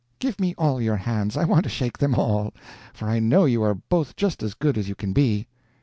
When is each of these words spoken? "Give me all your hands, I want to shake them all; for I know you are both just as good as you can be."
"Give 0.17 0.39
me 0.41 0.55
all 0.57 0.81
your 0.81 0.95
hands, 0.97 1.37
I 1.37 1.45
want 1.45 1.63
to 1.65 1.69
shake 1.69 1.99
them 1.99 2.15
all; 2.15 2.53
for 2.91 3.07
I 3.07 3.19
know 3.19 3.45
you 3.45 3.61
are 3.61 3.75
both 3.75 4.15
just 4.15 4.41
as 4.41 4.55
good 4.55 4.75
as 4.75 4.89
you 4.89 4.95
can 4.95 5.13
be." 5.13 5.45